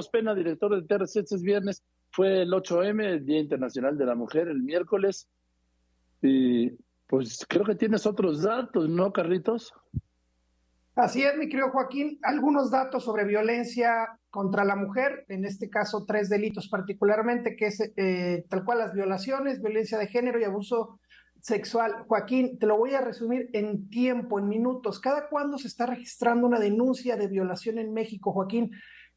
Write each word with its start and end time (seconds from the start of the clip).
Carlos 0.00 0.08
Pena, 0.08 0.34
director 0.34 0.74
de 0.74 0.86
TRC, 0.86 1.20
este 1.20 1.34
es 1.34 1.42
viernes, 1.42 1.82
fue 2.10 2.40
el 2.42 2.50
8M, 2.50 3.04
el 3.04 3.26
Día 3.26 3.38
Internacional 3.38 3.98
de 3.98 4.06
la 4.06 4.14
Mujer, 4.14 4.48
el 4.48 4.62
miércoles. 4.62 5.28
Y 6.22 6.70
pues 7.06 7.44
creo 7.46 7.66
que 7.66 7.74
tienes 7.74 8.06
otros 8.06 8.40
datos, 8.42 8.88
¿no, 8.88 9.12
Carlitos? 9.12 9.74
Así 10.94 11.22
es, 11.22 11.36
mi 11.36 11.50
querido 11.50 11.68
Joaquín. 11.70 12.18
Algunos 12.22 12.70
datos 12.70 13.04
sobre 13.04 13.26
violencia 13.26 14.08
contra 14.30 14.64
la 14.64 14.74
mujer, 14.74 15.26
en 15.28 15.44
este 15.44 15.68
caso 15.68 16.06
tres 16.06 16.30
delitos 16.30 16.68
particularmente, 16.70 17.54
que 17.54 17.66
es 17.66 17.92
eh, 17.96 18.46
tal 18.48 18.64
cual 18.64 18.78
las 18.78 18.94
violaciones, 18.94 19.60
violencia 19.60 19.98
de 19.98 20.06
género 20.06 20.40
y 20.40 20.44
abuso 20.44 20.98
sexual. 21.42 22.04
Joaquín, 22.06 22.58
te 22.58 22.66
lo 22.66 22.78
voy 22.78 22.94
a 22.94 23.02
resumir 23.02 23.50
en 23.52 23.90
tiempo, 23.90 24.38
en 24.38 24.48
minutos. 24.48 24.98
¿Cada 24.98 25.28
cuándo 25.28 25.58
se 25.58 25.68
está 25.68 25.84
registrando 25.84 26.46
una 26.46 26.58
denuncia 26.58 27.16
de 27.16 27.28
violación 27.28 27.78
en 27.78 27.92
México, 27.92 28.32
Joaquín? 28.32 28.70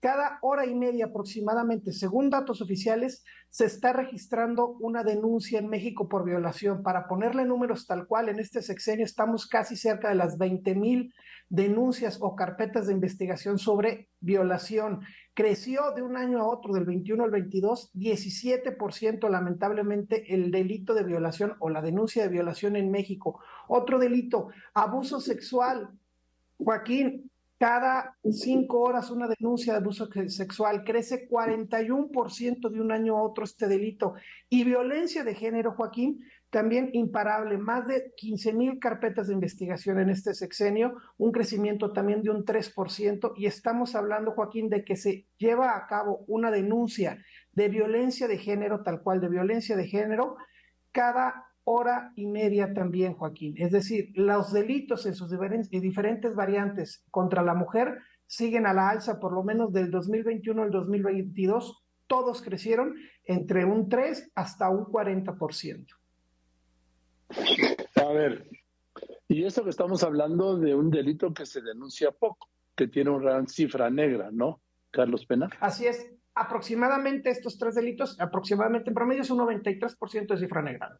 Cada 0.00 0.38
hora 0.40 0.64
y 0.64 0.74
media 0.74 1.06
aproximadamente, 1.06 1.92
según 1.92 2.30
datos 2.30 2.62
oficiales, 2.62 3.22
se 3.50 3.66
está 3.66 3.92
registrando 3.92 4.68
una 4.80 5.04
denuncia 5.04 5.58
en 5.58 5.68
México 5.68 6.08
por 6.08 6.24
violación. 6.24 6.82
Para 6.82 7.06
ponerle 7.06 7.44
números 7.44 7.86
tal 7.86 8.06
cual, 8.06 8.30
en 8.30 8.38
este 8.38 8.62
sexenio 8.62 9.04
estamos 9.04 9.46
casi 9.46 9.76
cerca 9.76 10.08
de 10.08 10.14
las 10.14 10.38
20 10.38 10.74
mil 10.74 11.12
denuncias 11.50 12.16
o 12.22 12.34
carpetas 12.34 12.86
de 12.86 12.94
investigación 12.94 13.58
sobre 13.58 14.08
violación. 14.20 15.00
Creció 15.34 15.92
de 15.94 16.02
un 16.02 16.16
año 16.16 16.38
a 16.38 16.46
otro, 16.46 16.72
del 16.72 16.86
21 16.86 17.24
al 17.24 17.30
22, 17.30 17.92
17% 17.94 19.28
lamentablemente 19.28 20.32
el 20.32 20.50
delito 20.50 20.94
de 20.94 21.04
violación 21.04 21.56
o 21.58 21.68
la 21.68 21.82
denuncia 21.82 22.22
de 22.22 22.30
violación 22.30 22.76
en 22.76 22.90
México. 22.90 23.40
Otro 23.68 23.98
delito, 23.98 24.48
abuso 24.72 25.20
sexual. 25.20 25.90
Joaquín, 26.56 27.29
cada 27.60 28.16
cinco 28.32 28.80
horas 28.80 29.10
una 29.10 29.28
denuncia 29.28 29.74
de 29.74 29.80
abuso 29.80 30.08
sexual, 30.28 30.82
crece 30.82 31.28
41% 31.28 32.70
de 32.70 32.80
un 32.80 32.90
año 32.90 33.18
a 33.18 33.22
otro 33.22 33.44
este 33.44 33.68
delito. 33.68 34.14
Y 34.48 34.64
violencia 34.64 35.24
de 35.24 35.34
género, 35.34 35.72
Joaquín, 35.72 36.24
también 36.48 36.88
imparable, 36.94 37.58
más 37.58 37.86
de 37.86 38.14
15 38.16 38.54
mil 38.54 38.78
carpetas 38.78 39.26
de 39.26 39.34
investigación 39.34 40.00
en 40.00 40.08
este 40.08 40.32
sexenio, 40.32 40.94
un 41.18 41.32
crecimiento 41.32 41.92
también 41.92 42.22
de 42.22 42.30
un 42.30 42.46
3%, 42.46 43.34
y 43.36 43.44
estamos 43.44 43.94
hablando, 43.94 44.32
Joaquín, 44.32 44.70
de 44.70 44.82
que 44.82 44.96
se 44.96 45.26
lleva 45.36 45.76
a 45.76 45.86
cabo 45.86 46.24
una 46.28 46.50
denuncia 46.50 47.22
de 47.52 47.68
violencia 47.68 48.26
de 48.26 48.38
género, 48.38 48.82
tal 48.82 49.02
cual 49.02 49.20
de 49.20 49.28
violencia 49.28 49.76
de 49.76 49.86
género, 49.86 50.38
cada 50.92 51.49
hora 51.70 52.12
y 52.16 52.26
media 52.26 52.74
también, 52.74 53.14
Joaquín. 53.14 53.54
Es 53.56 53.70
decir, 53.70 54.10
los 54.14 54.52
delitos 54.52 55.06
en 55.06 55.14
sus 55.14 55.30
diferentes 55.70 56.34
variantes 56.34 57.04
contra 57.10 57.42
la 57.42 57.54
mujer 57.54 57.98
siguen 58.26 58.66
a 58.66 58.74
la 58.74 58.90
alza, 58.90 59.20
por 59.20 59.32
lo 59.32 59.42
menos 59.42 59.72
del 59.72 59.90
2021 59.90 60.62
al 60.62 60.70
2022, 60.70 61.82
todos 62.06 62.42
crecieron 62.42 62.96
entre 63.24 63.64
un 63.64 63.88
3 63.88 64.32
hasta 64.34 64.68
un 64.68 64.84
40%. 64.86 65.86
A 67.96 68.12
ver, 68.12 68.48
y 69.28 69.44
eso 69.44 69.62
que 69.62 69.70
estamos 69.70 70.02
hablando 70.02 70.58
de 70.58 70.74
un 70.74 70.90
delito 70.90 71.32
que 71.32 71.46
se 71.46 71.60
denuncia 71.60 72.10
poco, 72.10 72.48
que 72.74 72.88
tiene 72.88 73.10
una 73.10 73.30
gran 73.30 73.46
cifra 73.46 73.88
negra, 73.90 74.30
¿no, 74.32 74.60
Carlos 74.90 75.24
Pena? 75.24 75.48
Así 75.60 75.86
es, 75.86 76.10
aproximadamente 76.34 77.30
estos 77.30 77.58
tres 77.58 77.74
delitos, 77.74 78.18
aproximadamente 78.20 78.90
en 78.90 78.94
promedio 78.94 79.22
es 79.22 79.30
un 79.30 79.38
93% 79.38 80.28
de 80.28 80.38
cifra 80.38 80.62
negra. 80.62 80.98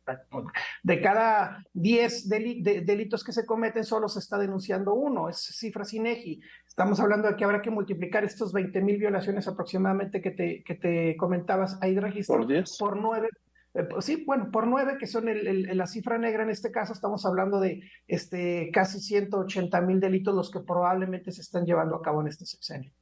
De 0.82 1.00
cada 1.00 1.64
10 1.72 2.28
delitos 2.28 3.24
que 3.24 3.32
se 3.32 3.46
cometen, 3.46 3.84
solo 3.84 4.08
se 4.08 4.18
está 4.18 4.38
denunciando 4.38 4.94
uno, 4.94 5.28
es 5.28 5.38
cifra 5.38 5.84
INEGI. 5.90 6.40
Estamos 6.66 7.00
hablando 7.00 7.28
de 7.28 7.36
que 7.36 7.44
habrá 7.44 7.62
que 7.62 7.70
multiplicar 7.70 8.24
estos 8.24 8.52
20 8.52 8.80
mil 8.82 8.98
violaciones 8.98 9.46
aproximadamente 9.48 10.20
que 10.20 10.30
te, 10.32 10.62
que 10.64 10.74
te 10.74 11.16
comentabas 11.16 11.78
ahí 11.80 11.94
de 11.94 12.00
registro 12.00 12.38
por, 12.38 12.46
10? 12.46 12.78
por 12.78 12.96
nueve. 12.96 13.28
Eh, 13.74 13.84
pues 13.84 14.04
sí, 14.04 14.24
bueno, 14.26 14.50
por 14.50 14.66
nueve, 14.66 14.96
que 14.98 15.06
son 15.06 15.28
el, 15.28 15.76
la 15.76 15.86
cifra 15.86 16.18
negra 16.18 16.42
en 16.42 16.50
este 16.50 16.72
caso, 16.72 16.92
estamos 16.92 17.24
hablando 17.24 17.60
de 17.60 17.82
este, 18.08 18.70
casi 18.72 18.98
180 18.98 19.80
mil 19.82 20.00
delitos 20.00 20.34
los 20.34 20.50
que 20.50 20.60
probablemente 20.60 21.30
se 21.30 21.42
están 21.42 21.64
llevando 21.64 21.96
a 21.96 22.02
cabo 22.02 22.20
en 22.20 22.28
este 22.28 22.46
sexenio. 22.46 22.92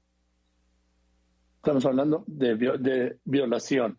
Estamos 1.59 1.85
hablando 1.85 2.25
de, 2.27 2.57
de 2.57 3.19
violación. 3.25 3.99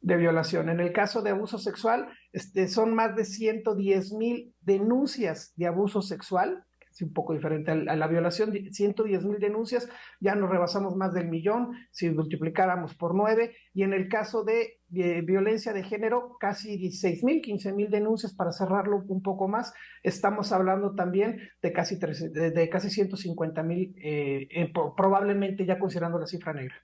De 0.00 0.16
violación. 0.16 0.68
En 0.68 0.80
el 0.80 0.92
caso 0.92 1.22
de 1.22 1.30
abuso 1.30 1.58
sexual, 1.58 2.08
este, 2.32 2.68
son 2.68 2.94
más 2.94 3.14
de 3.16 3.24
110 3.24 4.12
mil 4.12 4.52
denuncias 4.60 5.52
de 5.56 5.66
abuso 5.68 6.02
sexual 6.02 6.64
es 6.96 7.02
un 7.02 7.12
poco 7.12 7.34
diferente 7.34 7.70
a 7.70 7.74
la 7.94 8.06
violación, 8.06 8.52
110 8.52 9.24
mil 9.26 9.38
denuncias, 9.38 9.86
ya 10.18 10.34
nos 10.34 10.48
rebasamos 10.48 10.96
más 10.96 11.12
del 11.12 11.28
millón 11.28 11.72
si 11.90 12.08
multiplicáramos 12.08 12.94
por 12.94 13.14
nueve, 13.14 13.54
y 13.74 13.82
en 13.82 13.92
el 13.92 14.08
caso 14.08 14.44
de, 14.44 14.80
violencia 14.88 15.74
de 15.74 15.82
género, 15.82 16.36
casi 16.40 16.78
16 16.78 17.22
mil, 17.24 17.42
15 17.42 17.72
mil 17.74 17.90
denuncias 17.90 18.34
para 18.34 18.50
cerrarlo 18.50 19.04
un 19.08 19.22
poco 19.22 19.46
más, 19.46 19.74
estamos 20.02 20.52
hablando 20.52 20.94
también 20.94 21.38
de 21.60 21.72
casi, 21.72 21.98
de, 21.98 22.68
casi 22.70 22.88
150 22.88 23.62
mil, 23.62 23.94
eh, 24.02 24.72
probablemente 24.96 25.66
ya 25.66 25.78
considerando 25.78 26.18
la 26.18 26.26
cifra 26.26 26.54
negra. 26.54 26.76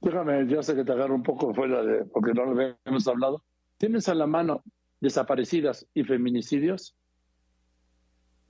Déjame, 0.00 0.46
yo 0.46 0.62
sé 0.62 0.76
que 0.76 0.84
te 0.84 0.92
agarro 0.92 1.16
un 1.16 1.24
poco 1.24 1.52
fuera 1.52 1.82
de, 1.82 2.04
porque 2.04 2.32
no 2.32 2.44
lo 2.44 2.76
hemos 2.84 3.08
hablado. 3.08 3.42
¿Tienes 3.76 4.08
a 4.08 4.14
la 4.14 4.28
mano 4.28 4.62
desaparecidas 5.00 5.88
y 5.94 6.04
feminicidios? 6.04 6.94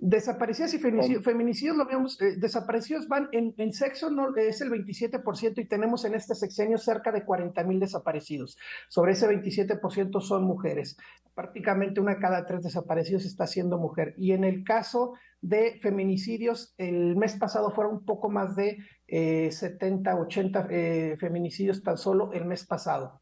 Desaparecidas 0.05 0.75
y 0.75 0.79
feminicidios, 0.81 1.77
lo 1.77 1.87
vemos, 1.87 2.21
eh, 2.21 2.35
desaparecidos 2.37 3.07
van 3.07 3.29
en, 3.31 3.55
en, 3.57 3.73
sexo, 3.73 4.11
no, 4.11 4.35
es 4.35 4.61
el 4.61 4.69
27% 4.69 5.59
y 5.59 5.65
tenemos 5.67 6.05
en 6.05 6.15
este 6.15 6.35
sexenio 6.35 6.77
cerca 6.77 7.13
de 7.13 7.25
40 7.25 7.63
mil 7.63 7.79
desaparecidos. 7.79 8.59
Sobre 8.89 9.13
ese 9.13 9.29
27% 9.29 10.21
son 10.21 10.43
mujeres. 10.43 10.97
Prácticamente 11.37 12.01
una 12.01 12.19
cada 12.19 12.45
tres 12.47 12.65
desaparecidos 12.65 13.25
está 13.25 13.47
siendo 13.47 13.79
mujer. 13.79 14.15
Y 14.19 14.33
en 14.33 14.43
el 14.43 14.65
caso 14.65 15.15
de 15.41 15.79
feminicidios, 15.81 16.75
el 16.79 17.15
mes 17.15 17.37
pasado 17.37 17.71
fueron 17.71 17.95
un 17.95 18.05
poco 18.05 18.29
más 18.29 18.57
de 18.57 18.79
eh, 19.07 19.53
70, 19.53 20.17
80 20.17 20.67
eh, 20.69 21.17
feminicidios 21.21 21.81
tan 21.81 21.97
solo 21.97 22.33
el 22.33 22.45
mes 22.45 22.67
pasado. 22.67 23.21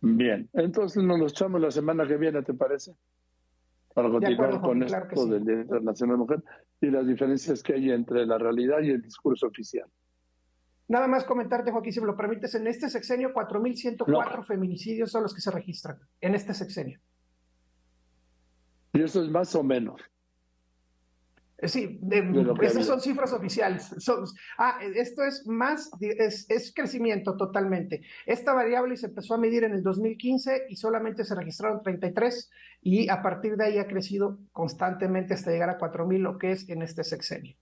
Bien, 0.00 0.50
entonces 0.52 1.00
nos 1.00 1.20
los 1.20 1.30
echamos 1.30 1.60
la 1.60 1.70
semana 1.70 2.08
que 2.08 2.16
viene, 2.16 2.42
¿te 2.42 2.54
parece? 2.54 2.96
Para 3.94 4.10
continuar 4.10 4.60
con 4.60 4.82
esto 4.82 5.26
del 5.26 5.44
Día 5.44 5.54
Internacional 5.54 6.16
de 6.16 6.18
la 6.18 6.24
Mujer 6.24 6.44
y 6.80 6.86
las 6.90 7.06
diferencias 7.06 7.62
que 7.62 7.74
hay 7.74 7.90
entre 7.90 8.26
la 8.26 8.38
realidad 8.38 8.80
y 8.80 8.90
el 8.90 9.02
discurso 9.02 9.46
oficial. 9.46 9.88
Nada 10.88 11.06
más 11.06 11.24
comentarte, 11.24 11.70
Joaquín, 11.70 11.92
si 11.92 12.00
me 12.00 12.06
lo 12.06 12.16
permites, 12.16 12.54
en 12.54 12.66
este 12.66 12.88
sexenio 12.88 13.34
4.104 13.34 14.44
feminicidios 14.46 15.10
son 15.10 15.22
los 15.22 15.34
que 15.34 15.40
se 15.40 15.50
registran, 15.50 15.98
en 16.20 16.34
este 16.34 16.54
sexenio. 16.54 16.98
Y 18.94 19.02
eso 19.02 19.22
es 19.22 19.28
más 19.28 19.54
o 19.54 19.62
menos. 19.62 20.00
Sí, 21.60 22.00
esas 22.62 22.86
son 22.86 23.00
cifras 23.00 23.32
oficiales. 23.32 23.92
ah, 24.58 24.78
esto 24.94 25.24
es 25.24 25.44
más, 25.48 25.90
es, 26.00 26.48
es, 26.48 26.72
crecimiento 26.72 27.36
totalmente. 27.36 28.02
Esta 28.26 28.54
variable 28.54 28.96
se 28.96 29.06
empezó 29.06 29.34
a 29.34 29.38
medir 29.38 29.64
en 29.64 29.72
el 29.72 29.82
2015 29.82 30.66
y 30.68 30.76
solamente 30.76 31.24
se 31.24 31.34
registraron 31.34 31.82
33 31.82 32.50
y 32.82 33.08
a 33.08 33.22
partir 33.22 33.56
de 33.56 33.64
ahí 33.64 33.78
ha 33.78 33.88
crecido 33.88 34.38
constantemente 34.52 35.34
hasta 35.34 35.50
llegar 35.50 35.70
a 35.70 35.78
4.000, 35.78 36.18
lo 36.18 36.38
que 36.38 36.52
es 36.52 36.68
en 36.68 36.82
este 36.82 37.02
sexenio. 37.02 37.56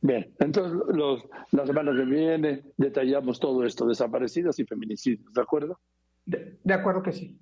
Bien, 0.00 0.34
entonces 0.40 0.76
los, 0.92 1.24
la 1.52 1.66
semana 1.66 1.92
que 1.94 2.04
viene 2.04 2.64
detallamos 2.76 3.38
todo 3.38 3.64
esto, 3.64 3.86
desaparecidos 3.86 4.58
y 4.58 4.64
feminicidios, 4.64 5.32
¿de 5.32 5.40
acuerdo? 5.40 5.78
de 6.24 6.74
acuerdo 6.74 7.04
que 7.04 7.12
sí. 7.12 7.38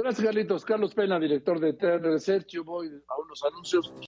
Gracias, 0.00 0.24
Carlitos. 0.24 0.64
Carlos 0.64 0.94
Pena, 0.94 1.18
director 1.18 1.58
de 1.58 1.72
TR 1.72 2.00
Research. 2.00 2.46
Yo 2.48 2.62
voy 2.62 2.86
a 2.86 3.20
unos 3.20 3.42
anuncios. 3.44 3.92